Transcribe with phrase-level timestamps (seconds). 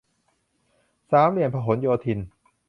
[1.11, 2.19] สามเหลี่ยมพหลโยธิน